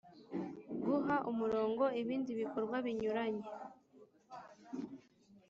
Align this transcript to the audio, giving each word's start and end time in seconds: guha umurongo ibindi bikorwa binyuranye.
guha 0.83 1.15
umurongo 1.31 1.83
ibindi 2.01 2.31
bikorwa 2.41 2.75
binyuranye. 2.85 3.47